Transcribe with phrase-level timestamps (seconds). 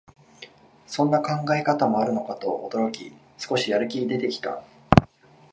[0.87, 4.63] そんな考え方もあるのかと驚き、少しやる気出てきた